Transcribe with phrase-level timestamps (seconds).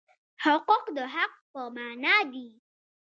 [0.43, 2.47] حقوق د حق په مانا دي.